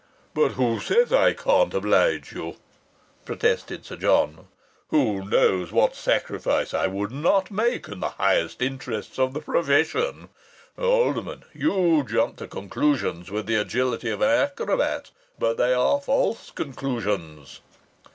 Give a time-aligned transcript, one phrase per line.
[0.33, 2.55] "But who says I can't oblige you?"
[3.23, 4.47] protested Sir John.
[4.87, 10.29] "Who knows what sacrifices I would not make in the highest interests of the profession?
[10.75, 16.49] Alderman, you jump to conclusions with the agility of an acrobat, but they are false
[16.49, 17.61] conclusions!